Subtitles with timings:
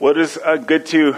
[0.00, 1.14] Well, it is uh, good to,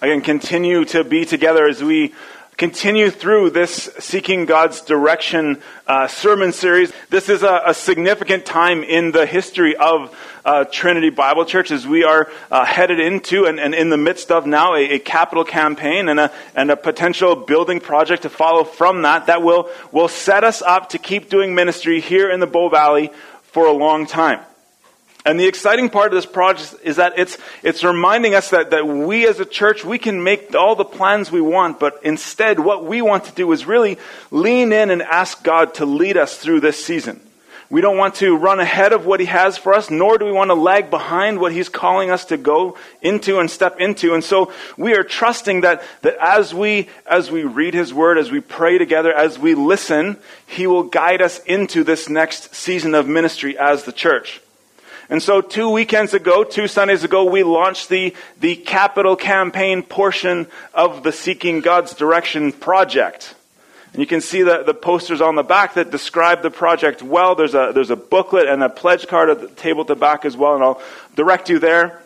[0.00, 2.14] again, continue to be together as we
[2.56, 6.94] continue through this Seeking God's Direction uh, sermon series.
[7.10, 11.86] This is a, a, significant time in the history of uh, Trinity Bible Church as
[11.86, 15.44] we are uh, headed into and, and, in the midst of now a, a, capital
[15.44, 20.08] campaign and a, and a potential building project to follow from that that will, will
[20.08, 23.10] set us up to keep doing ministry here in the Bow Valley
[23.42, 24.40] for a long time.
[25.26, 28.86] And the exciting part of this project is that it's, it's reminding us that, that
[28.86, 32.84] we as a church, we can make all the plans we want, but instead what
[32.84, 33.98] we want to do is really
[34.30, 37.20] lean in and ask God to lead us through this season.
[37.68, 40.30] We don't want to run ahead of what He has for us, nor do we
[40.30, 44.14] want to lag behind what He's calling us to go into and step into.
[44.14, 48.30] And so we are trusting that, that as we, as we read His Word, as
[48.30, 53.08] we pray together, as we listen, He will guide us into this next season of
[53.08, 54.40] ministry as the church.
[55.08, 60.48] And so two weekends ago, two Sundays ago, we launched the, the capital campaign portion
[60.74, 63.34] of the Seeking God's Direction project.
[63.92, 67.36] And you can see the, the posters on the back that describe the project well.
[67.36, 70.24] There's a, there's a booklet and a pledge card at the table at the back
[70.24, 70.82] as well, and I'll
[71.14, 72.02] direct you there.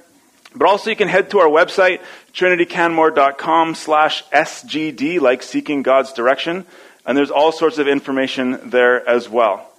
[0.55, 2.01] But also you can head to our website,
[2.35, 6.67] trinitycanmore.com slash SGD, like Seeking God's Direction,
[7.07, 9.70] and there's all sorts of information there as well.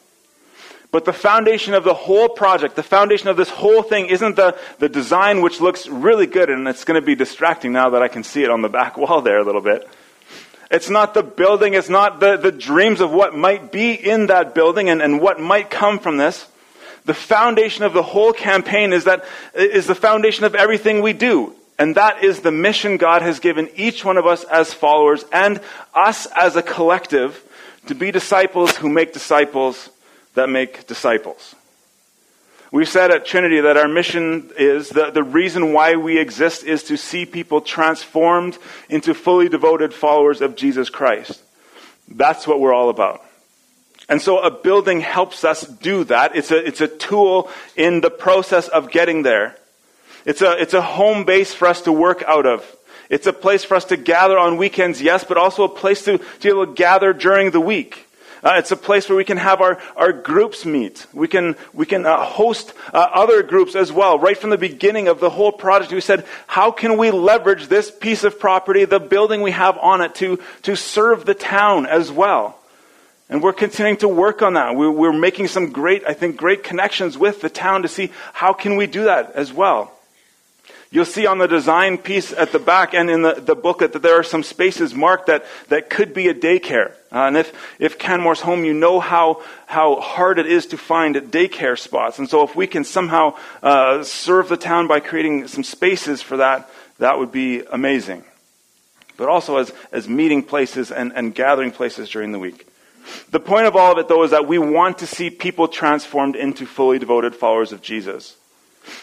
[0.92, 4.58] But the foundation of the whole project, the foundation of this whole thing isn't the,
[4.80, 8.09] the design, which looks really good, and it's going to be distracting now that I
[8.09, 9.88] can see it on the back wall there a little bit.
[10.69, 14.53] It's not the building, it's not the, the dreams of what might be in that
[14.53, 16.47] building and, and what might come from this.
[17.03, 21.56] The foundation of the whole campaign is that is the foundation of everything we do.
[21.80, 25.59] And that is the mission God has given each one of us as followers and
[25.95, 27.44] us as a collective
[27.88, 29.89] to be disciples who make disciples
[30.36, 31.56] that make disciples.
[32.72, 36.84] We've said at Trinity that our mission is, the, the reason why we exist is
[36.84, 41.42] to see people transformed into fully devoted followers of Jesus Christ.
[42.08, 43.26] That's what we're all about.
[44.08, 46.36] And so a building helps us do that.
[46.36, 49.58] It's a, it's a tool in the process of getting there.
[50.25, 52.66] It's a, it's a home base for us to work out of.
[53.09, 56.18] It's a place for us to gather on weekends, yes, but also a place to,
[56.18, 58.08] to be able to gather during the week.
[58.44, 61.06] Uh, it's a place where we can have our, our groups meet.
[61.13, 64.18] We can, we can uh, host uh, other groups as well.
[64.18, 67.91] Right from the beginning of the whole project, we said, how can we leverage this
[67.91, 72.12] piece of property, the building we have on it, to, to serve the town as
[72.12, 72.57] well?
[73.29, 74.75] And we're continuing to work on that.
[74.75, 78.53] We're, we're making some great, I think, great connections with the town to see how
[78.53, 79.94] can we do that as well.
[80.90, 84.02] You'll see on the design piece at the back and in the, the booklet that
[84.02, 86.94] there are some spaces marked that, that could be a daycare.
[87.11, 91.16] Uh, and if, if Canmore's home, you know how, how hard it is to find
[91.16, 92.19] daycare spots.
[92.19, 96.38] And so if we can somehow uh, serve the town by creating some spaces for
[96.38, 98.23] that, that would be amazing.
[99.17, 102.66] But also as, as meeting places and, and gathering places during the week.
[103.31, 106.35] The point of all of it, though, is that we want to see people transformed
[106.35, 108.38] into fully devoted followers of Jesus.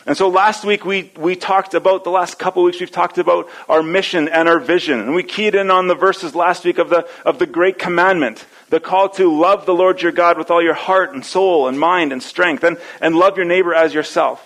[0.07, 3.49] And so last week we, we talked about, the last couple weeks we've talked about
[3.69, 5.01] our mission and our vision.
[5.01, 8.45] And we keyed in on the verses last week of the, of the great commandment.
[8.71, 11.79] The call to love the Lord your God with all your heart and soul and
[11.79, 14.45] mind and strength and, and love your neighbor as yourself.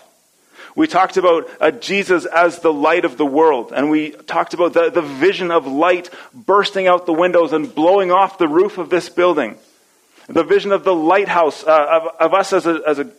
[0.75, 4.73] We talked about uh, Jesus as the light of the world, and we talked about
[4.73, 8.89] the, the vision of light bursting out the windows and blowing off the roof of
[8.89, 9.59] this building.
[10.29, 13.11] The vision of the lighthouse, uh, of, of us as a, as a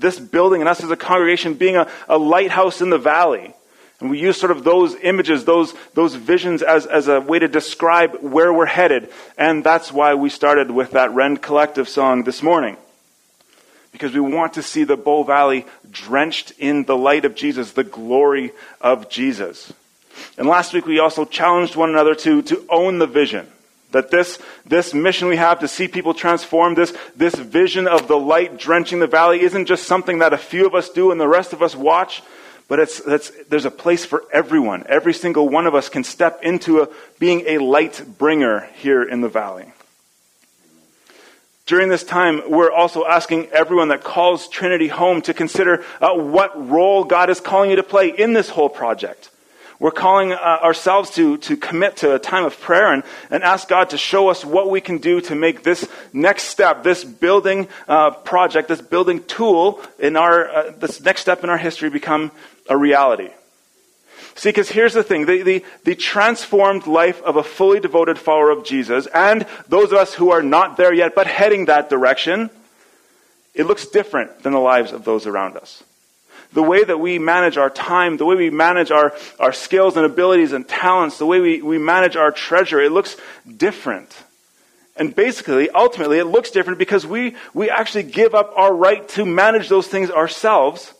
[0.00, 3.54] this building and us as a congregation being a, a lighthouse in the valley.
[4.00, 7.48] And we use sort of those images, those, those visions as, as a way to
[7.48, 9.10] describe where we're headed.
[9.36, 12.78] And that's why we started with that Rend Collective song this morning.
[13.92, 17.84] Because we want to see the Bow Valley drenched in the light of Jesus, the
[17.84, 19.72] glory of Jesus.
[20.38, 23.48] And last week we also challenged one another to, to own the vision.
[23.92, 28.18] That this, this mission we have to see people transformed, this, this vision of the
[28.18, 31.26] light drenching the valley isn't just something that a few of us do and the
[31.26, 32.22] rest of us watch,
[32.68, 34.84] but it's, it's, there's a place for everyone.
[34.88, 36.88] Every single one of us can step into a,
[37.18, 39.72] being a light bringer here in the valley.
[41.66, 46.68] During this time, we're also asking everyone that calls Trinity home to consider uh, what
[46.68, 49.30] role God is calling you to play in this whole project.
[49.80, 53.66] We're calling uh, ourselves to, to commit to a time of prayer and, and ask
[53.66, 57.66] God to show us what we can do to make this next step, this building
[57.88, 62.30] uh, project, this building tool in our, uh, this next step in our history become
[62.68, 63.30] a reality.
[64.34, 68.50] See, because here's the thing the, the, the, transformed life of a fully devoted follower
[68.50, 72.50] of Jesus, and those of us who are not there yet but heading that direction,
[73.54, 75.82] it looks different than the lives of those around us.
[76.52, 80.04] The way that we manage our time, the way we manage our, our skills and
[80.04, 83.16] abilities and talents, the way we, we manage our treasure, it looks
[83.56, 84.14] different.
[84.96, 89.24] And basically, ultimately, it looks different because we, we actually give up our right to
[89.24, 90.92] manage those things ourselves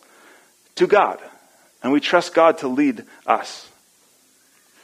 [0.77, 1.19] to God.
[1.83, 3.70] And we trust God to lead us.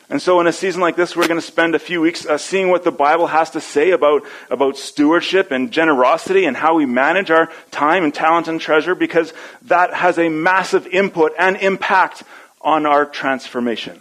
[0.08, 2.38] And so, in a season like this, we're going to spend a few weeks uh,
[2.38, 6.86] seeing what the Bible has to say about, about stewardship and generosity and how we
[6.86, 9.32] manage our time and talent and treasure because
[9.62, 12.22] that has a massive input and impact
[12.60, 14.00] on our transformation.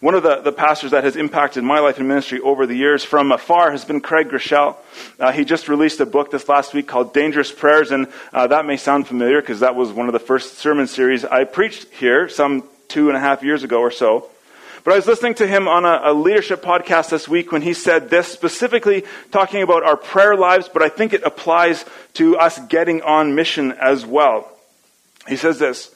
[0.00, 3.02] One of the, the pastors that has impacted my life and ministry over the years
[3.02, 4.76] from afar has been Craig Groeschel.
[5.18, 8.66] Uh, he just released a book this last week called Dangerous Prayers, and uh, that
[8.66, 12.28] may sound familiar because that was one of the first sermon series I preached here
[12.28, 14.28] some two and a half years ago or so.
[14.86, 17.74] But I was listening to him on a, a, leadership podcast this week when he
[17.74, 19.02] said this, specifically
[19.32, 21.84] talking about our prayer lives, but I think it applies
[22.14, 24.48] to us getting on mission as well.
[25.26, 25.92] He says this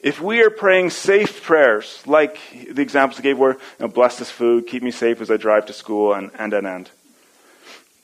[0.00, 4.18] If we are praying safe prayers, like the examples he gave were, you know, bless
[4.18, 6.90] this food, keep me safe as I drive to school, and, and, and, and.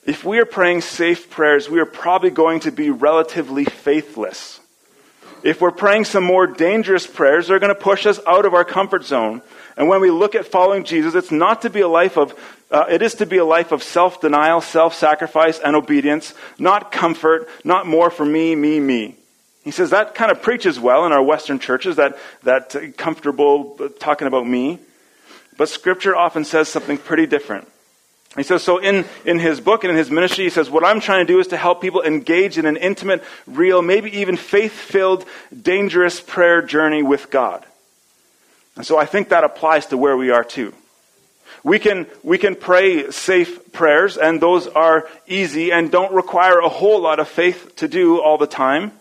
[0.05, 4.61] If we are praying safe prayers, we are probably going to be relatively faithless.
[5.43, 8.65] If we're praying some more dangerous prayers, they're going to push us out of our
[8.65, 9.43] comfort zone
[9.77, 12.39] and when we look at following Jesus, it's not to be a life of,
[12.71, 16.93] uh, it is to be a life of self denial, self sacrifice, and obedience, not
[16.93, 19.17] comfort, not more for me, me, me.
[19.65, 24.27] He says that kind of preaches well in our Western churches, that, that comfortable talking
[24.27, 24.81] about me.
[25.57, 27.69] But Scripture often says something pretty different.
[28.37, 31.01] He says, so in, in his book and in his ministry, he says, what I'm
[31.01, 34.73] trying to do is to help people engage in an intimate, real, maybe even faith
[34.73, 35.27] filled,
[35.61, 37.65] dangerous prayer journey with God.
[38.75, 40.73] And so I think that applies to where we are too.
[41.63, 46.71] We can, we can pray safe prayers, and those are easy and don't require a
[46.71, 48.93] whole lot of faith to do all the time.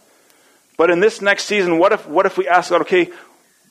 [0.78, 3.10] But in this next season, what if, what if we ask God, okay,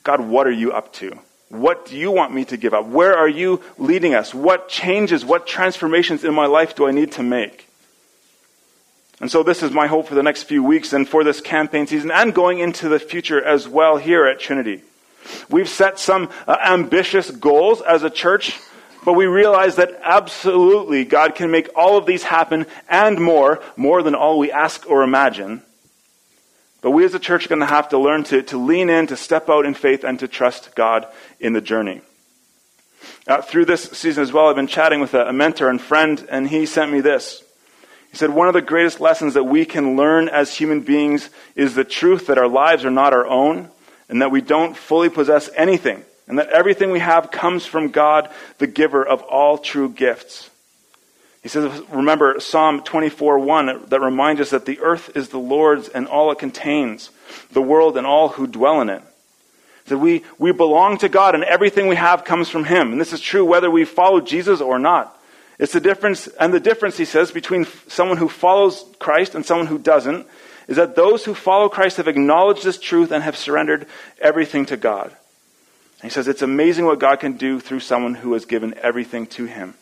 [0.03, 1.17] God, what are you up to?
[1.51, 2.85] What do you want me to give up?
[2.85, 4.33] Where are you leading us?
[4.33, 7.67] What changes, what transformations in my life do I need to make?
[9.19, 11.87] And so this is my hope for the next few weeks and for this campaign
[11.87, 14.81] season and going into the future as well here at Trinity.
[15.49, 18.57] We've set some uh, ambitious goals as a church,
[19.03, 24.01] but we realize that absolutely God can make all of these happen and more, more
[24.03, 25.63] than all we ask or imagine.
[26.81, 29.07] But we as a church are going to have to learn to, to lean in,
[29.07, 31.07] to step out in faith, and to trust God
[31.39, 32.01] in the journey.
[33.27, 36.25] Uh, through this season as well, I've been chatting with a, a mentor and friend,
[36.29, 37.43] and he sent me this.
[38.09, 41.75] He said, One of the greatest lessons that we can learn as human beings is
[41.75, 43.69] the truth that our lives are not our own
[44.11, 48.29] and that we don't fully possess anything, and that everything we have comes from God,
[48.57, 50.50] the giver of all true gifts.
[51.41, 55.87] He says, remember Psalm 24 1 that reminds us that the earth is the Lord's
[55.87, 57.09] and all it contains,
[57.51, 59.01] the world and all who dwell in it.
[59.85, 62.91] That we, we belong to God and everything we have comes from Him.
[62.91, 65.17] And this is true whether we follow Jesus or not.
[65.57, 69.67] It's the difference, and the difference, he says, between someone who follows Christ and someone
[69.67, 70.25] who doesn't
[70.67, 73.87] is that those who follow Christ have acknowledged this truth and have surrendered
[74.19, 75.11] everything to God.
[76.01, 79.27] And he says it's amazing what God can do through someone who has given everything
[79.27, 79.75] to him.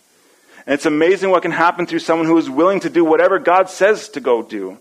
[0.70, 3.72] And it's amazing what can happen through someone who is willing to do whatever God
[3.72, 4.78] says to go do.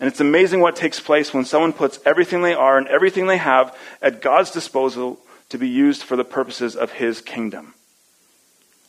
[0.00, 3.36] And it's amazing what takes place when someone puts everything they are and everything they
[3.36, 5.20] have at God's disposal
[5.50, 7.74] to be used for the purposes of His kingdom.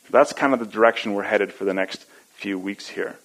[0.08, 3.16] That's kind of the direction we're headed for the next few weeks here.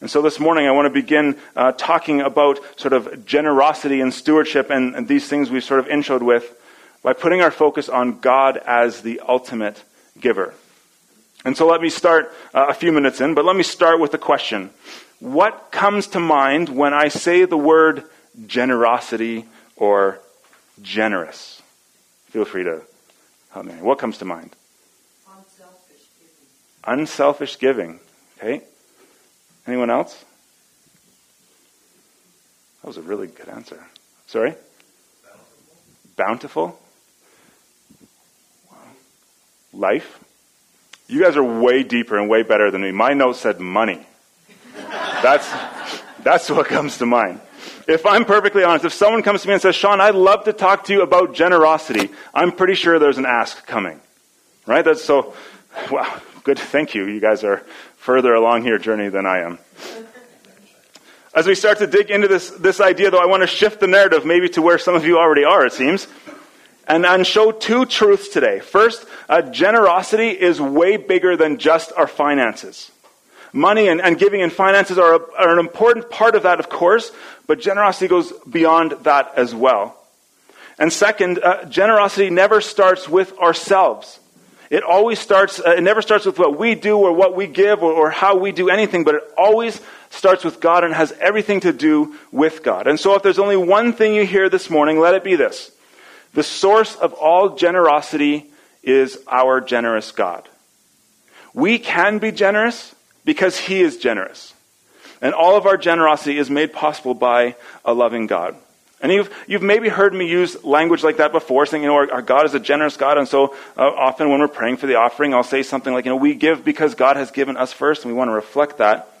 [0.00, 4.14] And so this morning I want to begin uh, talking about sort of generosity and
[4.14, 6.58] stewardship and, and these things we've sort of introed with
[7.02, 9.84] by putting our focus on God as the ultimate
[10.18, 10.54] giver.
[11.44, 14.12] And so let me start uh, a few minutes in, but let me start with
[14.14, 14.70] a question.
[15.20, 18.04] What comes to mind when I say the word
[18.46, 20.20] generosity or
[20.82, 21.62] generous?
[22.30, 22.82] Feel free to
[23.50, 23.74] help me.
[23.74, 24.54] What comes to mind?
[25.26, 26.98] Unselfish giving.
[27.00, 28.00] Unselfish giving.
[28.38, 28.62] Okay.
[29.66, 30.24] Anyone else?
[32.82, 33.82] That was a really good answer.
[34.26, 34.54] Sorry?
[36.16, 36.68] Bountiful.
[36.68, 36.80] Bountiful?
[38.70, 38.76] Wow.
[39.72, 40.24] Life?
[41.08, 42.92] You guys are way deeper and way better than me.
[42.92, 44.06] My note said money.
[45.22, 45.50] That's,
[46.22, 47.40] that's what comes to mind.
[47.86, 50.52] If I'm perfectly honest, if someone comes to me and says, Sean, I'd love to
[50.52, 54.00] talk to you about generosity, I'm pretty sure there's an ask coming.
[54.66, 54.84] Right?
[54.84, 55.34] That's so,
[55.90, 56.58] wow, good.
[56.58, 57.06] Thank you.
[57.06, 57.64] You guys are
[57.96, 59.58] further along your journey than I am.
[61.34, 63.86] As we start to dig into this, this idea, though, I want to shift the
[63.86, 66.06] narrative maybe to where some of you already are, it seems,
[66.88, 68.60] and, and show two truths today.
[68.60, 72.90] First, uh, generosity is way bigger than just our finances.
[73.52, 76.68] Money and, and giving and finances are, a, are an important part of that, of
[76.68, 77.12] course,
[77.46, 79.96] but generosity goes beyond that as well.
[80.78, 84.20] And second, uh, generosity never starts with ourselves.
[84.70, 87.82] It always starts, uh, it never starts with what we do or what we give
[87.82, 89.80] or, or how we do anything, but it always
[90.10, 92.86] starts with God and has everything to do with God.
[92.86, 95.70] And so if there's only one thing you hear this morning, let it be this.
[96.34, 98.46] The source of all generosity
[98.82, 100.48] is our generous God.
[101.54, 102.94] We can be generous
[103.24, 104.54] because He is generous.
[105.20, 108.54] And all of our generosity is made possible by a loving God.
[109.00, 112.12] And you've, you've maybe heard me use language like that before, saying, you know, our,
[112.12, 113.16] our God is a generous God.
[113.16, 116.10] And so uh, often when we're praying for the offering, I'll say something like, you
[116.10, 119.12] know, we give because God has given us first, and we want to reflect that.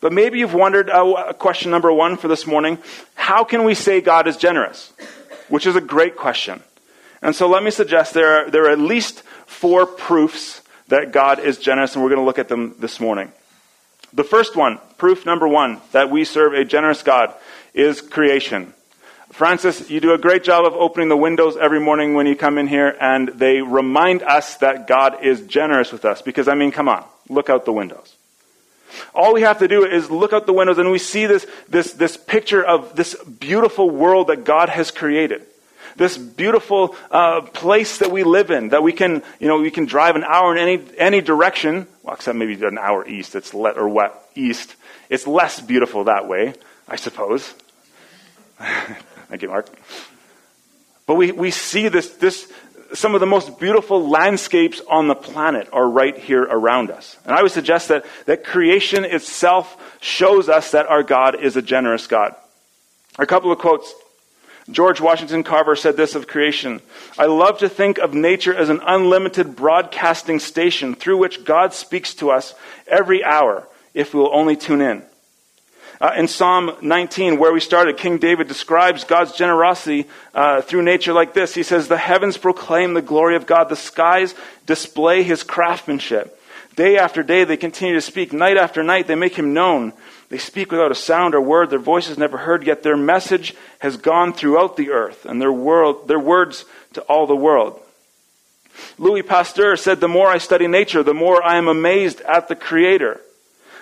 [0.00, 2.78] But maybe you've wondered, uh, question number one for this morning,
[3.14, 4.92] how can we say God is generous?
[5.50, 6.62] Which is a great question.
[7.20, 11.38] And so let me suggest there are, there are at least four proofs that God
[11.38, 13.30] is generous, and we're going to look at them this morning.
[14.12, 17.34] The first one, proof number one, that we serve a generous God,
[17.74, 18.74] is creation.
[19.30, 22.58] Francis, you do a great job of opening the windows every morning when you come
[22.58, 26.22] in here, and they remind us that God is generous with us.
[26.22, 28.16] Because, I mean, come on, look out the windows.
[29.14, 31.92] All we have to do is look out the windows and we see this, this,
[31.92, 35.46] this picture of this beautiful world that God has created.
[35.96, 39.86] This beautiful uh, place that we live in, that we can, you know, we can
[39.86, 43.76] drive an hour in any, any direction, well, except maybe an hour east, it's let,
[43.76, 44.76] or what, east.
[45.08, 46.54] It's less beautiful that way,
[46.88, 47.54] I suppose.
[49.28, 49.68] Thank you, Mark.
[51.06, 52.50] But we, we see this, this,
[52.92, 57.16] some of the most beautiful landscapes on the planet are right here around us.
[57.24, 61.62] And I would suggest that, that creation itself shows us that our God is a
[61.62, 62.34] generous God.
[63.18, 63.92] A couple of quotes.
[64.70, 66.80] George Washington Carver said this of creation
[67.18, 72.14] I love to think of nature as an unlimited broadcasting station through which God speaks
[72.16, 72.54] to us
[72.86, 75.02] every hour if we will only tune in.
[76.00, 81.12] Uh, in Psalm 19, where we started, King David describes God's generosity uh, through nature
[81.12, 81.52] like this.
[81.52, 86.40] He says, The heavens proclaim the glory of God, the skies display his craftsmanship.
[86.74, 88.32] Day after day they continue to speak.
[88.32, 89.92] Night after night they make him known.
[90.30, 91.68] They speak without a sound or word.
[91.68, 95.52] Their voice is never heard, yet their message has gone throughout the earth, and their,
[95.52, 96.64] world, their words
[96.94, 97.78] to all the world.
[98.96, 102.56] Louis Pasteur said, The more I study nature, the more I am amazed at the
[102.56, 103.20] Creator.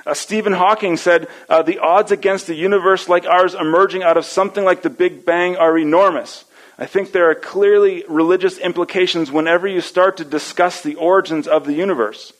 [0.08, 4.24] Uh, Stephen Hawking said uh, the odds against a universe like ours emerging out of
[4.24, 6.46] something like the Big Bang are enormous.
[6.78, 11.66] I think there are clearly religious implications whenever you start to discuss the origins of
[11.66, 12.32] the universe.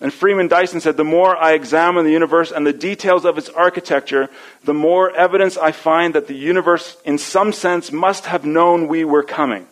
[0.00, 3.50] And Freeman Dyson said, The more I examine the universe and the details of its
[3.50, 4.30] architecture,
[4.64, 9.04] the more evidence I find that the universe, in some sense, must have known we
[9.04, 9.66] were coming.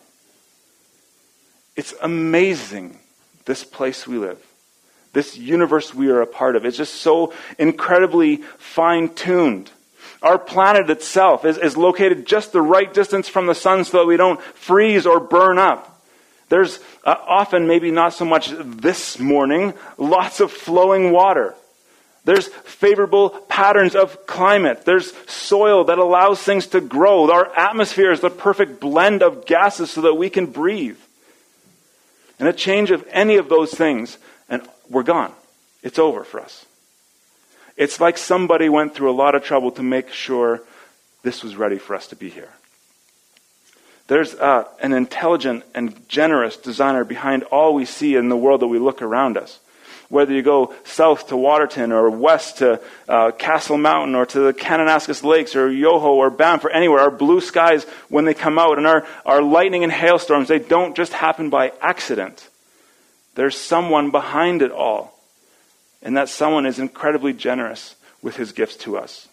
[1.75, 2.99] It's amazing,
[3.45, 4.52] this place we live
[5.13, 6.65] this universe we are a part of.
[6.65, 9.71] is just so incredibly fine tuned.
[10.21, 14.05] Our planet itself is, is located just the right distance from the sun so that
[14.05, 16.01] we don't freeze or burn up.
[16.49, 21.55] There's uh, often, maybe not so much this morning, lots of flowing water.
[22.25, 24.85] There's favorable patterns of climate.
[24.85, 27.29] There's soil that allows things to grow.
[27.29, 30.97] Our atmosphere is the perfect blend of gases so that we can breathe.
[32.39, 34.17] And a change of any of those things
[34.89, 35.33] we're gone.
[35.81, 36.65] It's over for us.
[37.75, 40.61] It's like somebody went through a lot of trouble to make sure
[41.23, 42.49] this was ready for us to be here.
[44.07, 48.67] There's uh, an intelligent and generous designer behind all we see in the world that
[48.67, 49.59] we look around us.
[50.09, 54.53] Whether you go south to Waterton or west to uh, Castle Mountain or to the
[54.53, 58.77] Kananaskis Lakes or Yoho or Banff or anywhere, our blue skies, when they come out,
[58.77, 62.47] and our, our lightning and hailstorms, they don't just happen by accident.
[63.35, 65.19] There's someone behind it all.
[66.01, 69.27] And that someone is incredibly generous with his gifts to us.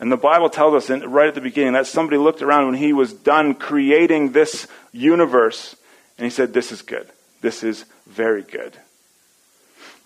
[0.00, 2.74] And the Bible tells us in, right at the beginning that somebody looked around when
[2.74, 5.76] he was done creating this universe
[6.16, 7.06] and he said, This is good.
[7.42, 8.76] This is very good.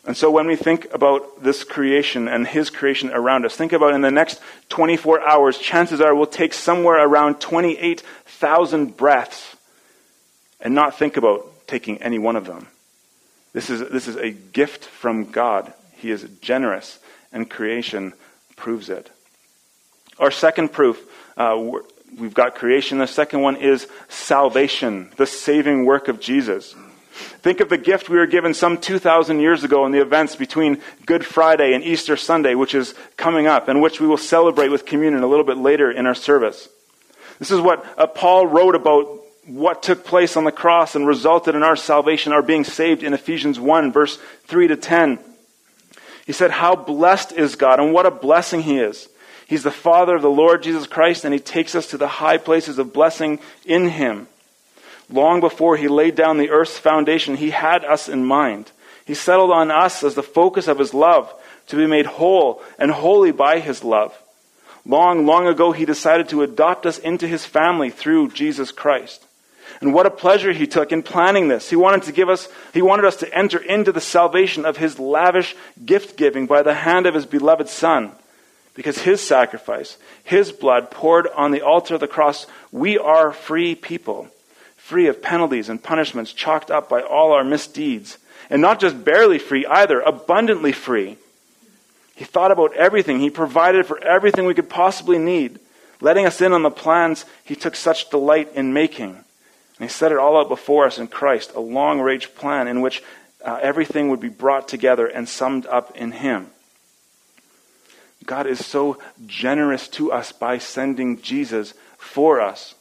[0.06, 3.94] And so when we think about this creation and his creation around us, think about
[3.94, 9.56] in the next 24 hours, chances are we'll take somewhere around 28,000 breaths
[10.60, 12.68] and not think about taking any one of them.
[13.52, 15.72] This is, this is a gift from God.
[15.96, 17.00] He is generous,
[17.32, 18.12] and creation
[18.54, 19.10] proves it.
[20.20, 21.04] Our second proof,
[21.36, 21.60] uh,
[22.16, 22.98] we've got creation.
[22.98, 26.76] The second one is salvation, the saving work of Jesus.
[27.42, 30.80] Think of the gift we were given some 2,000 years ago in the events between
[31.06, 34.86] Good Friday and Easter Sunday, which is coming up, and which we will celebrate with
[34.86, 36.68] communion a little bit later in our service.
[37.40, 41.54] This is what uh, Paul wrote about what took place on the cross and resulted
[41.54, 45.18] in our salvation, our being saved in Ephesians 1, verse 3 to 10.
[46.26, 49.08] He said, How blessed is God, and what a blessing He is.
[49.46, 52.38] He's the Father of the Lord Jesus Christ, and He takes us to the high
[52.38, 54.26] places of blessing in Him.
[55.10, 58.72] Long before He laid down the earth's foundation, He had us in mind.
[59.04, 61.32] He settled on us as the focus of His love,
[61.66, 64.18] to be made whole and holy by His love.
[64.86, 69.26] Long, long ago, He decided to adopt us into His family through Jesus Christ.
[69.80, 71.68] And what a pleasure he took in planning this.
[71.68, 74.98] He wanted to give us, he wanted us to enter into the salvation of his
[74.98, 78.12] lavish gift giving by the hand of his beloved Son.
[78.74, 83.74] Because his sacrifice, his blood poured on the altar of the cross, we are free
[83.74, 84.28] people,
[84.76, 88.18] free of penalties and punishments chalked up by all our misdeeds.
[88.50, 91.16] And not just barely free either, abundantly free.
[92.14, 93.20] He thought about everything.
[93.20, 95.58] He provided for everything we could possibly need,
[96.00, 99.23] letting us in on the plans he took such delight in making.
[99.78, 102.80] And he set it all out before us in Christ, a long range plan in
[102.80, 103.02] which
[103.44, 106.48] uh, everything would be brought together and summed up in him.
[108.24, 112.74] God is so generous to us by sending Jesus for us.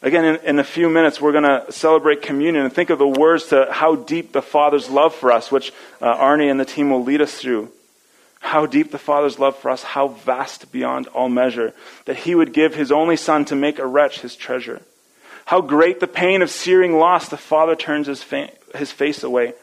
[0.00, 3.06] Again, in, in a few minutes, we're going to celebrate communion and think of the
[3.06, 6.90] words to how deep the Father's love for us, which uh, Arnie and the team
[6.90, 7.70] will lead us through.
[8.40, 11.72] How deep the Father's love for us, how vast beyond all measure,
[12.06, 14.82] that He would give His only Son to make a wretch His treasure.
[15.44, 19.54] How great the pain of searing loss, the Father turns his, fa- his face away,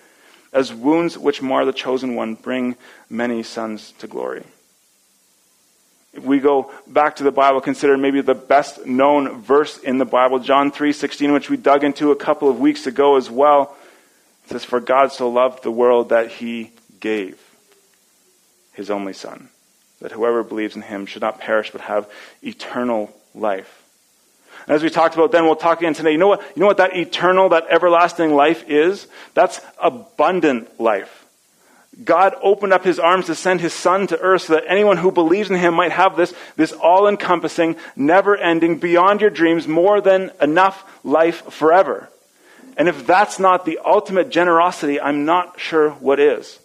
[0.52, 2.76] as wounds which mar the chosen one bring
[3.10, 4.44] many sons to glory.
[6.14, 10.06] If we go back to the Bible, consider maybe the best known verse in the
[10.06, 13.76] Bible, John 3:16, which we dug into a couple of weeks ago as well.
[14.46, 17.40] It says, For God so loved the world that he gave
[18.74, 19.50] his only Son,
[20.02, 22.10] that whoever believes in him should not perish but have
[22.42, 23.79] eternal life.
[24.70, 26.12] As we talked about then, we'll talk again today.
[26.12, 26.42] You know what?
[26.56, 29.08] You know what that eternal, that everlasting life is?
[29.34, 31.26] That's abundant life.
[32.04, 35.12] God opened up his arms to send his son to earth so that anyone who
[35.12, 40.00] believes in him might have this, this all encompassing, never ending, beyond your dreams, more
[40.00, 42.08] than enough life forever.
[42.78, 46.60] And if that's not the ultimate generosity, I'm not sure what is.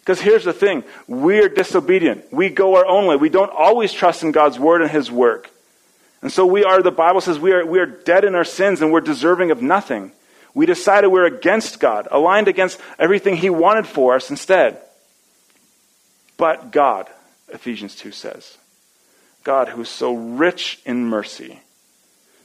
[0.00, 2.32] Because here's the thing we're disobedient.
[2.32, 3.16] We go our own way.
[3.16, 5.50] We don't always trust in God's word and his work.
[6.22, 8.82] And so we are, the Bible says, we are, we are dead in our sins
[8.82, 10.12] and we're deserving of nothing.
[10.54, 14.80] We decided we're against God, aligned against everything He wanted for us instead.
[16.36, 17.08] But God,
[17.48, 18.56] Ephesians 2 says,
[19.44, 21.60] God who is so rich in mercy,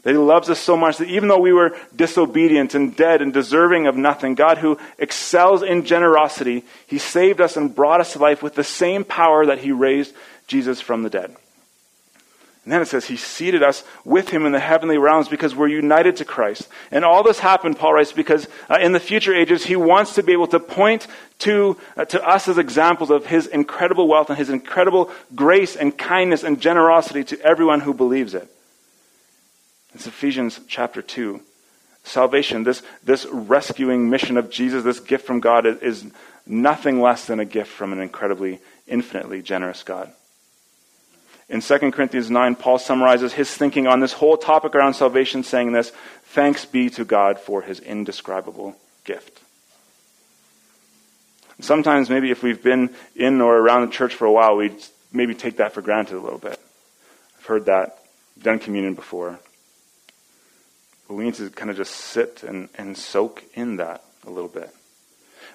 [0.03, 3.31] that He loves us so much that even though we were disobedient and dead and
[3.31, 8.19] deserving of nothing, God who excels in generosity, He saved us and brought us to
[8.19, 10.13] life with the same power that He raised
[10.47, 11.36] Jesus from the dead.
[12.63, 15.67] And then it says he seated us with him in the heavenly realms because we're
[15.67, 16.67] united to Christ.
[16.91, 20.24] And all this happened, Paul writes, because uh, in the future ages he wants to
[20.24, 21.08] be able to point
[21.39, 25.97] to, uh, to us as examples of his incredible wealth and his incredible grace and
[25.97, 28.47] kindness and generosity to everyone who believes it.
[29.95, 31.41] It's Ephesians chapter 2.
[32.04, 36.12] Salvation, this, this rescuing mission of Jesus, this gift from God, is, is
[36.45, 40.12] nothing less than a gift from an incredibly, infinitely generous God.
[41.51, 45.73] In 2 Corinthians 9, Paul summarizes his thinking on this whole topic around salvation, saying
[45.73, 45.91] this
[46.23, 49.41] Thanks be to God for his indescribable gift.
[51.59, 54.71] Sometimes, maybe if we've been in or around the church for a while, we
[55.11, 56.57] maybe take that for granted a little bit.
[57.37, 57.99] I've heard that,
[58.41, 59.37] done communion before.
[61.09, 64.49] But we need to kind of just sit and, and soak in that a little
[64.49, 64.73] bit.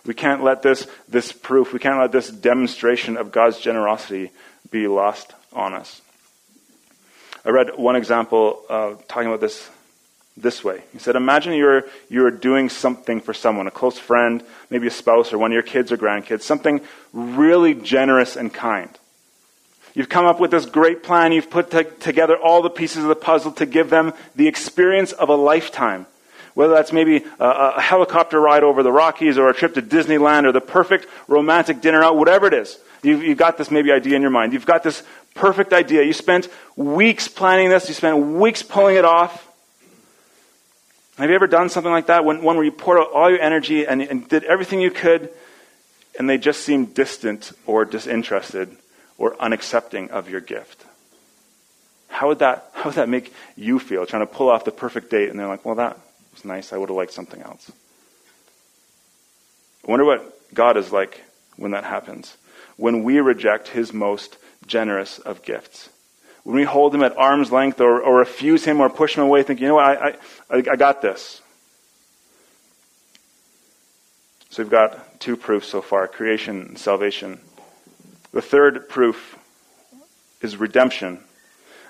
[0.07, 4.31] We can't let this, this proof, we can't let this demonstration of God's generosity
[4.71, 6.01] be lost on us.
[7.45, 9.69] I read one example uh, talking about this
[10.37, 10.83] this way.
[10.93, 15.33] He said, Imagine you're, you're doing something for someone, a close friend, maybe a spouse
[15.33, 16.81] or one of your kids or grandkids, something
[17.13, 18.91] really generous and kind.
[19.95, 21.33] You've come up with this great plan.
[21.33, 25.13] You've put t- together all the pieces of the puzzle to give them the experience
[25.13, 26.07] of a lifetime.
[26.57, 27.45] Whether that's maybe a,
[27.77, 31.83] a helicopter ride over the Rockies or a trip to Disneyland or the perfect romantic
[31.83, 32.79] dinner out, whatever it is.
[33.03, 34.55] You've, you've got this maybe idea in your mind.
[34.55, 35.03] You've got this
[35.35, 36.03] perfect idea.
[36.03, 39.47] You spent weeks planning this, you spent weeks pulling it off.
[41.19, 42.25] Have you ever done something like that?
[42.25, 45.29] One, one where you poured out all your energy and, and did everything you could,
[46.19, 48.75] and they just seemed distant or disinterested
[49.19, 50.87] or unaccepting of your gift?
[52.09, 55.11] How would that, how would that make you feel, trying to pull off the perfect
[55.11, 55.99] date, and they're like, well, that
[56.37, 56.73] was nice.
[56.73, 57.71] I would have liked something else.
[59.87, 61.23] I wonder what God is like
[61.57, 62.37] when that happens.
[62.77, 65.89] When we reject his most generous of gifts.
[66.45, 69.43] When we hold him at arm's length or, or refuse him or push him away,
[69.43, 70.17] thinking, you know what, I,
[70.51, 71.41] I, I got this.
[74.51, 77.41] So we've got two proofs so far creation and salvation.
[78.33, 79.39] The third proof
[80.41, 81.21] is redemption.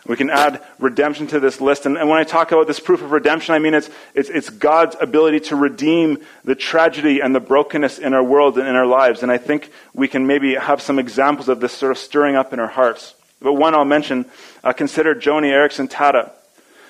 [0.07, 1.87] We can add redemption to this list.
[1.87, 4.51] And, and, when I talk about this proof of redemption, I mean it's, it's, it's,
[4.51, 8.87] God's ability to redeem the tragedy and the brokenness in our world and in our
[8.87, 9.23] lives.
[9.23, 12.53] And I think we can maybe have some examples of this sort of stirring up
[12.53, 13.14] in our hearts.
[13.40, 14.27] But one I'll mention,
[14.62, 16.31] uh, consider Joni Eareckson Tada.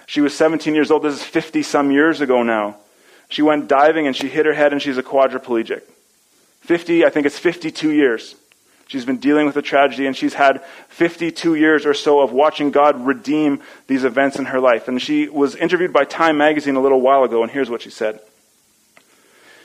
[0.06, 1.02] She was 17 years old.
[1.02, 2.76] This is 50 some years ago now.
[3.28, 5.82] She went diving and she hit her head and she's a quadriplegic.
[6.60, 8.34] 50, I think it's 52 years.
[8.88, 12.70] She's been dealing with a tragedy and she's had 52 years or so of watching
[12.70, 14.86] God redeem these events in her life.
[14.86, 17.90] And she was interviewed by Time magazine a little while ago and here's what she
[17.90, 18.20] said.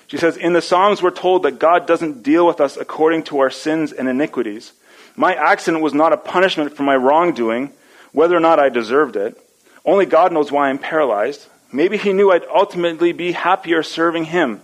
[0.07, 3.39] She says, In the Psalms, we're told that God doesn't deal with us according to
[3.39, 4.73] our sins and iniquities.
[5.15, 7.71] My accident was not a punishment for my wrongdoing,
[8.11, 9.37] whether or not I deserved it.
[9.85, 11.47] Only God knows why I'm paralyzed.
[11.71, 14.61] Maybe He knew I'd ultimately be happier serving Him.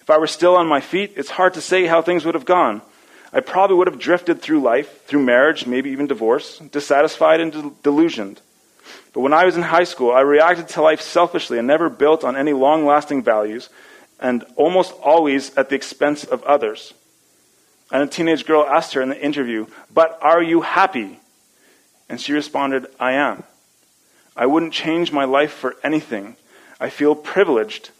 [0.00, 2.44] If I were still on my feet, it's hard to say how things would have
[2.44, 2.82] gone.
[3.34, 8.40] I probably would have drifted through life, through marriage, maybe even divorce, dissatisfied and delusioned.
[9.12, 12.22] But when I was in high school, I reacted to life selfishly and never built
[12.22, 13.70] on any long lasting values,
[14.20, 16.94] and almost always at the expense of others.
[17.90, 21.18] And a teenage girl asked her in the interview, But are you happy?
[22.08, 23.42] And she responded, I am.
[24.36, 26.36] I wouldn't change my life for anything.
[26.78, 27.90] I feel privileged.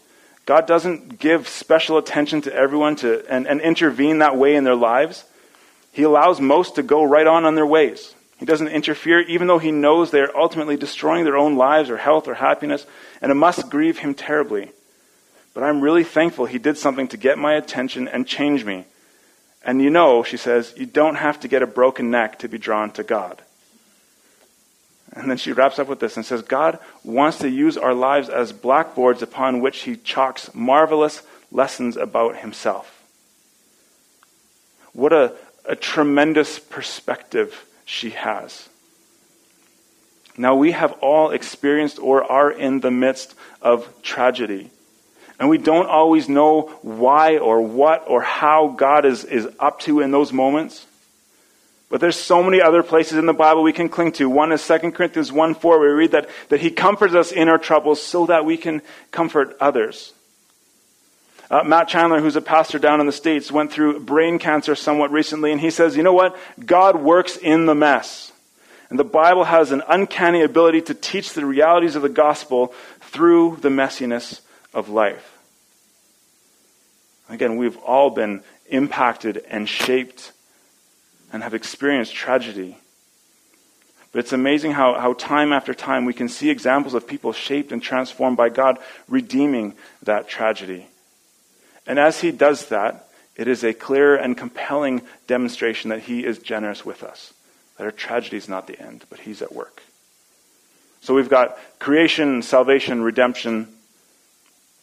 [0.45, 4.75] God doesn't give special attention to everyone to, and, and intervene that way in their
[4.75, 5.25] lives.
[5.91, 8.13] He allows most to go right on on their ways.
[8.37, 11.97] He doesn't interfere, even though he knows they are ultimately destroying their own lives or
[11.97, 12.85] health or happiness,
[13.21, 14.71] and it must grieve him terribly.
[15.53, 18.85] But I'm really thankful he did something to get my attention and change me.
[19.63, 22.57] And you know, she says, you don't have to get a broken neck to be
[22.57, 23.41] drawn to God.
[25.15, 28.27] And then she wraps up with this and says, God wants to use our lives
[28.27, 33.01] as blackboards upon which he chalks marvelous lessons about himself.
[34.91, 38.67] What a, a tremendous perspective she has.
[40.37, 44.69] Now, we have all experienced or are in the midst of tragedy.
[45.39, 50.01] And we don't always know why or what or how God is, is up to
[50.01, 50.85] in those moments.
[51.89, 54.29] But there's so many other places in the Bible we can cling to.
[54.29, 57.47] One is 2 Corinthians 1 4, where we read that, that He comforts us in
[57.47, 60.13] our troubles so that we can comfort others.
[61.49, 65.11] Uh, Matt Chandler, who's a pastor down in the States, went through brain cancer somewhat
[65.11, 66.37] recently, and he says, You know what?
[66.63, 68.31] God works in the mess.
[68.89, 73.57] And the Bible has an uncanny ability to teach the realities of the gospel through
[73.61, 74.41] the messiness
[74.73, 75.37] of life.
[77.29, 80.31] Again, we've all been impacted and shaped
[81.35, 82.77] and have experienced tragedy.
[84.13, 87.73] But it's amazing how, how time after time we can see examples of people shaped
[87.73, 90.87] and transformed by God redeeming that tragedy.
[91.85, 96.39] And as He does that, it is a clear and compelling demonstration that He is
[96.39, 97.33] generous with us.
[97.77, 99.83] That our tragedy is not the end, but He's at work.
[101.01, 103.67] So we've got creation, salvation, redemption,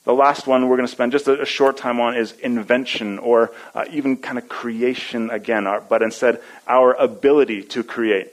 [0.05, 3.19] the last one we're going to spend just a, a short time on is invention
[3.19, 8.33] or uh, even kind of creation again, our, but instead our ability to create.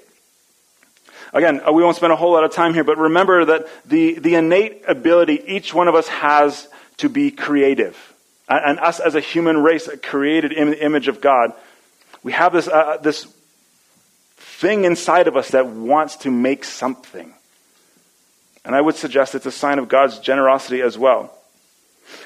[1.32, 4.18] Again, uh, we won't spend a whole lot of time here, but remember that the,
[4.18, 7.96] the innate ability each one of us has to be creative.
[8.48, 11.54] And, and us as a human race, created in the image of God,
[12.24, 13.28] we have this, uh, this
[14.38, 17.34] thing inside of us that wants to make something.
[18.66, 21.34] And I would suggest it's a sign of God's generosity as well.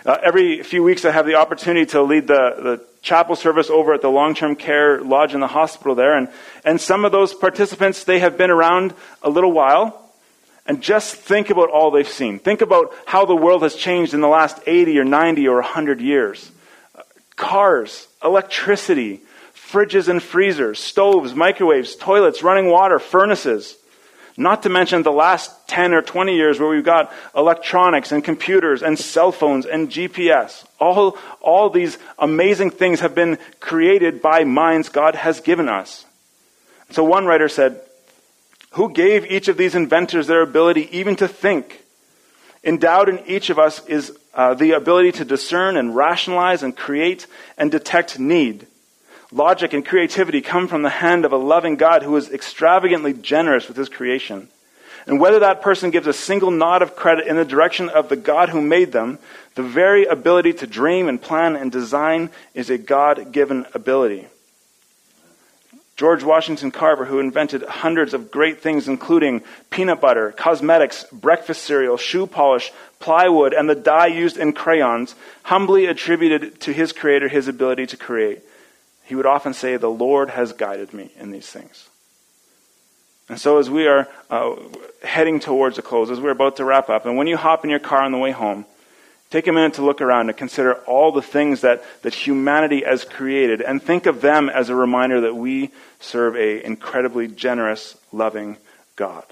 [0.06, 3.94] Uh, every few weeks, I have the opportunity to lead the, the chapel service over
[3.94, 6.18] at the long term care lodge in the hospital there.
[6.18, 6.30] And,
[6.66, 10.00] and some of those participants, they have been around a little while.
[10.66, 12.40] And just think about all they've seen.
[12.40, 16.00] Think about how the world has changed in the last 80 or 90 or 100
[16.00, 16.52] years.
[17.36, 19.22] Cars, electricity,
[19.54, 23.76] fridges and freezers, stoves, microwaves, toilets, running water, furnaces.
[24.36, 28.82] Not to mention the last 10 or 20 years where we've got electronics and computers
[28.82, 30.66] and cell phones and GPS.
[30.80, 36.06] All, all these amazing things have been created by minds God has given us.
[36.90, 37.80] So one writer said,
[38.72, 41.84] Who gave each of these inventors their ability even to think?
[42.64, 47.28] Endowed in each of us is uh, the ability to discern and rationalize and create
[47.58, 48.66] and detect need.
[49.34, 53.68] Logic and creativity come from the hand of a loving God who is extravagantly generous
[53.68, 54.48] with his creation.
[55.08, 58.16] And whether that person gives a single nod of credit in the direction of the
[58.16, 59.18] God who made them,
[59.56, 64.28] the very ability to dream and plan and design is a God given ability.
[65.96, 69.42] George Washington Carver, who invented hundreds of great things, including
[69.72, 75.88] peanut butter, cosmetics, breakfast cereal, shoe polish, plywood, and the dye used in crayons, humbly
[75.88, 78.40] attributed to his creator his ability to create.
[79.06, 81.90] He would often say, The Lord has guided me in these things.
[83.30, 84.56] And so, as we are uh,
[85.04, 87.70] heading towards a close, as we're about to wrap up, and when you hop in
[87.70, 88.66] your car on the way home,
[89.30, 93.06] take a minute to look around and consider all the things that, that humanity has
[93.06, 98.58] created, and think of them as a reminder that we serve a incredibly generous, loving
[98.96, 99.24] God.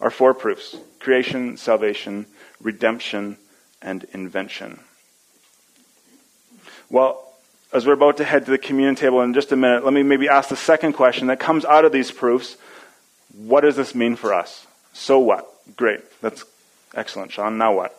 [0.00, 2.26] Our four proofs creation, salvation,
[2.60, 3.36] redemption,
[3.82, 4.80] and invention.
[6.88, 7.23] Well,
[7.74, 10.04] as we're about to head to the communion table in just a minute, let me
[10.04, 12.56] maybe ask the second question that comes out of these proofs.
[13.36, 14.66] What does this mean for us?
[14.92, 15.50] So what?
[15.76, 16.00] Great.
[16.20, 16.44] That's
[16.94, 17.58] excellent, Sean.
[17.58, 17.98] Now what?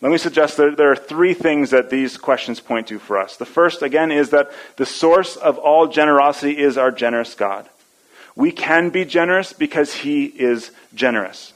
[0.00, 3.36] Let me suggest that there are three things that these questions point to for us.
[3.36, 7.68] The first, again, is that the source of all generosity is our generous God.
[8.36, 11.52] We can be generous because he is generous.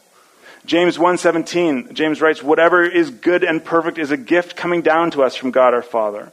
[0.65, 5.23] James 1:17, James writes, "Whatever is good and perfect is a gift coming down to
[5.23, 6.33] us from God our Father."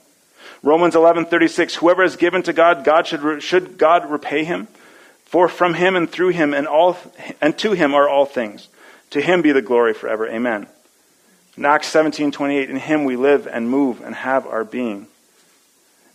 [0.63, 4.69] Romans 11:36 Whoever is given to God, God should should God repay him?
[5.25, 6.97] For from him and through him and all
[7.41, 8.69] and to him are all things.
[9.11, 10.27] To him be the glory forever.
[10.27, 10.67] Amen.
[11.57, 15.07] In Acts 17:28 in him we live and move and have our being.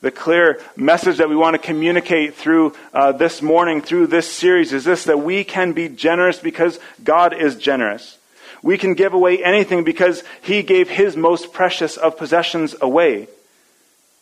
[0.00, 4.72] The clear message that we want to communicate through uh, this morning, through this series,
[4.72, 8.16] is this that we can be generous because God is generous.
[8.62, 13.26] We can give away anything because He gave His most precious of possessions away.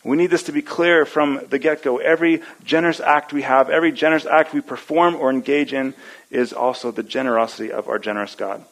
[0.07, 1.99] We need this to be clear from the get go.
[1.99, 5.95] Every generous act we have, every generous act we perform or engage in,
[6.31, 8.65] is also the generosity of our generous God.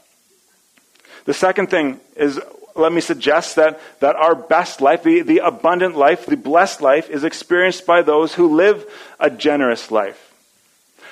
[1.24, 2.38] The second thing is,
[2.76, 7.10] let me suggest that, that our best life, the, the abundant life, the blessed life,
[7.10, 8.86] is experienced by those who live
[9.18, 10.32] a generous life.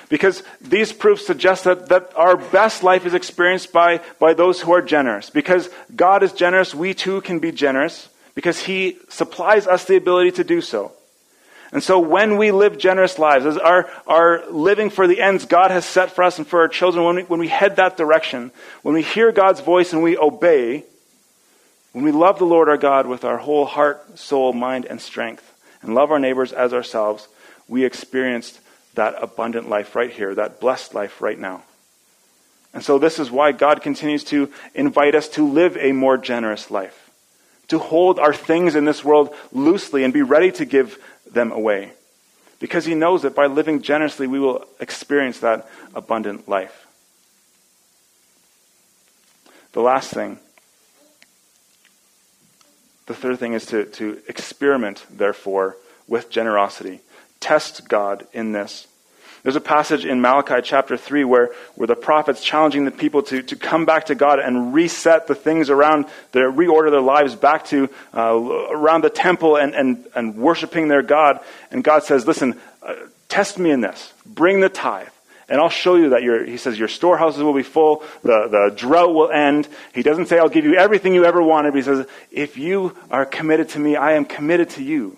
[0.07, 4.71] Because these proofs suggest that, that our best life is experienced by, by those who
[4.71, 5.29] are generous.
[5.29, 10.31] Because God is generous, we too can be generous because He supplies us the ability
[10.33, 10.91] to do so.
[11.73, 15.71] And so when we live generous lives, as our, our living for the ends God
[15.71, 18.51] has set for us and for our children, when we, when we head that direction,
[18.83, 20.83] when we hear God's voice and we obey,
[21.91, 25.51] when we love the Lord our God with our whole heart, soul, mind, and strength,
[25.81, 27.27] and love our neighbors as ourselves,
[27.67, 28.59] we experienced
[28.93, 31.63] that abundant life right here, that blessed life right now.
[32.71, 36.69] And so this is why God continues to invite us to live a more generous
[36.69, 37.02] life
[37.67, 40.97] to hold our things in this world loosely and be ready to give
[41.31, 41.93] them away.
[42.59, 46.87] Because he knows that by living generously, we will experience that abundant life.
[49.73, 50.39] The last thing,
[53.07, 57.01] the third thing is to, to experiment, therefore, with generosity.
[57.39, 58.87] Test God in this.
[59.43, 63.43] There's a passage in Malachi chapter 3 where, where the prophet's challenging the people to,
[63.43, 67.65] to come back to God and reset the things around, their, reorder their lives back
[67.65, 71.41] to uh, around the temple and, and, and worshiping their God.
[71.71, 72.95] And God says, listen, uh,
[73.27, 74.13] test me in this.
[74.25, 75.09] Bring the tithe.
[75.49, 78.73] And I'll show you that your, he says, your storehouses will be full, the, the
[78.73, 79.67] drought will end.
[79.93, 82.95] He doesn't say, I'll give you everything you ever wanted, but he says, if you
[83.11, 85.17] are committed to me, I am committed to you.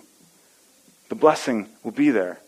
[1.09, 2.39] The blessing will be there.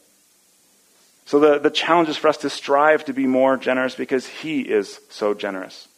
[1.28, 4.62] So the, the challenge is for us to strive to be more generous because He
[4.62, 5.90] is so generous.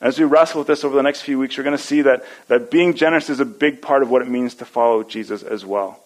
[0.00, 2.24] As we wrestle with this over the next few weeks, we're going to see that,
[2.48, 5.66] that being generous is a big part of what it means to follow Jesus as
[5.66, 6.00] well.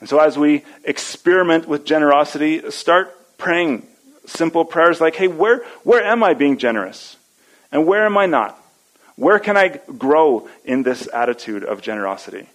[0.00, 3.86] And so as we experiment with generosity, start praying
[4.26, 7.16] simple prayers like, hey, where, where am I being generous?
[7.70, 8.60] And where am I not?
[9.14, 12.48] Where can I grow in this attitude of generosity?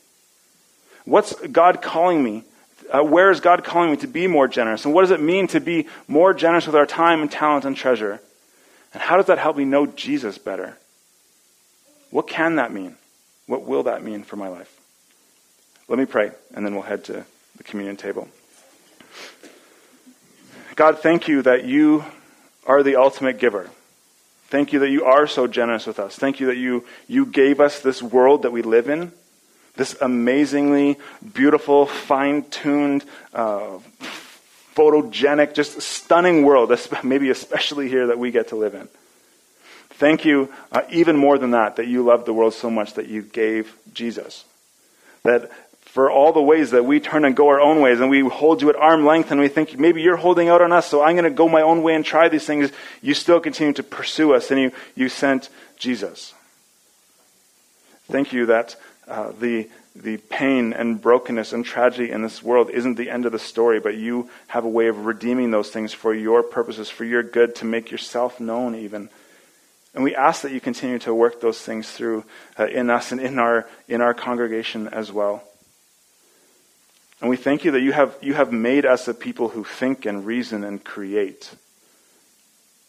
[1.06, 2.44] What's God calling me
[2.92, 4.86] uh, where is God calling me to be more generous?
[4.86, 7.76] And what does it mean to be more generous with our time and talent and
[7.76, 8.20] treasure?
[8.94, 10.78] And how does that help me know Jesus better?
[12.12, 12.96] What can that mean?
[13.48, 14.72] What will that mean for my life?
[15.88, 17.26] Let me pray, and then we'll head to
[17.58, 18.28] the communion table.
[20.76, 22.06] God, thank you that you
[22.66, 23.70] are the ultimate giver.
[24.48, 26.16] Thank you that you are so generous with us.
[26.16, 29.12] Thank you that you, you gave us this world that we live in
[29.76, 31.00] this amazingly
[31.34, 33.80] beautiful, fine tuned, uh,
[34.76, 36.72] photogenic, just stunning world,
[37.04, 38.88] maybe especially here that we get to live in.
[39.92, 43.08] Thank you, uh, even more than that, that you loved the world so much that
[43.08, 44.44] you gave Jesus.
[45.24, 45.52] That
[45.86, 48.64] for all the ways that we turn and go our own ways and we hold
[48.64, 51.16] you at arm length and we think maybe you're holding out on us, so I'm
[51.16, 54.34] going to go my own way and try these things, you still continue to pursue
[54.34, 56.34] us and you, you sent Jesus.
[58.08, 58.76] Thank you that
[59.08, 63.32] uh, the, the pain and brokenness and tragedy in this world isn't the end of
[63.32, 67.04] the story, but you have a way of redeeming those things for your purposes, for
[67.06, 69.10] your good, to make yourself known even.
[69.94, 72.24] And we ask that you continue to work those things through
[72.58, 75.44] uh, in us and in our, in our congregation as well.
[77.22, 80.06] And we thank you that you have, you have made us a people who think
[80.06, 81.56] and reason and create.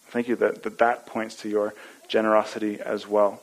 [0.08, 1.74] Thank you that that, that points to your
[2.08, 3.40] generosity as well.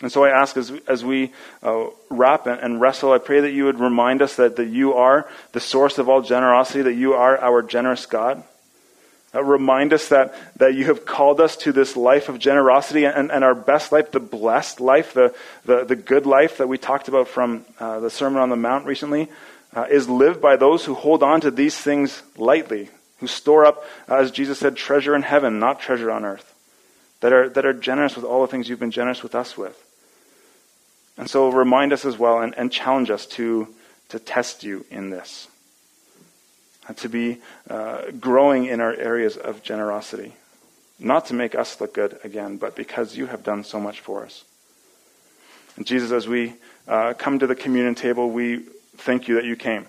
[0.00, 3.66] And so I ask as, as we uh, wrap and, wrestle, I pray that you
[3.66, 7.38] would remind us that, that you are the source of all generosity, that you are
[7.38, 8.42] our generous God.
[9.34, 13.30] Uh, remind us that, that you have called us to this life of generosity and,
[13.32, 17.08] and our best life, the blessed life, the, the, the good life that we talked
[17.08, 19.28] about from uh, the Sermon on the Mount recently,
[19.74, 23.84] uh, is lived by those who hold on to these things lightly, who store up,
[24.08, 26.54] uh, as Jesus said, treasure in heaven, not treasure on earth,
[27.20, 29.83] that are, that are generous with all the things you've been generous with us with.
[31.16, 33.68] And so remind us as well and, and challenge us to,
[34.08, 35.48] to test you in this,
[36.96, 37.38] to be
[37.70, 40.34] uh, growing in our areas of generosity.
[40.98, 44.24] Not to make us look good again, but because you have done so much for
[44.24, 44.44] us.
[45.76, 46.54] And Jesus, as we
[46.86, 48.58] uh, come to the communion table, we
[48.96, 49.86] thank you that you came,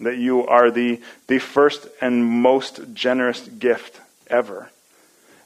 [0.00, 4.70] that you are the, the first and most generous gift ever.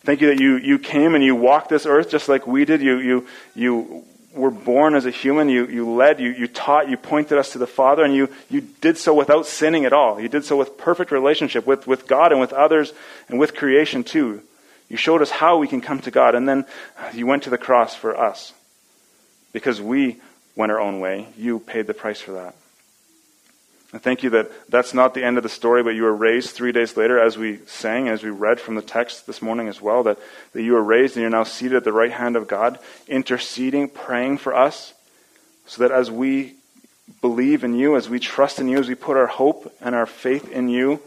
[0.02, 2.80] Thank you that you, you came and you walked this earth just like we did.
[2.80, 6.96] You, you, you were born as a human, you, you led, you, you taught, you
[6.96, 10.20] pointed us to the Father, and you, you did so without sinning at all.
[10.20, 12.92] You did so with perfect relationship with, with God and with others
[13.28, 14.42] and with creation too.
[14.88, 16.64] You showed us how we can come to God, and then
[17.12, 18.52] you went to the cross for us.
[19.52, 20.18] Because we
[20.56, 22.54] went our own way, you paid the price for that.
[23.92, 26.50] I thank you that that's not the end of the story, but you were raised
[26.50, 29.80] three days later, as we sang, as we read from the text this morning as
[29.80, 30.18] well, that,
[30.52, 33.88] that you were raised and you're now seated at the right hand of God, interceding,
[33.88, 34.94] praying for us,
[35.66, 36.54] so that as we
[37.20, 40.06] believe in you, as we trust in you, as we put our hope and our
[40.06, 41.00] faith in you,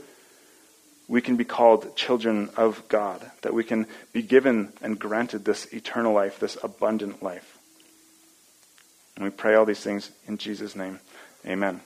[1.07, 5.71] we can be called children of God, that we can be given and granted this
[5.73, 7.57] eternal life, this abundant life.
[9.15, 10.99] And we pray all these things in Jesus' name.
[11.45, 11.81] Amen.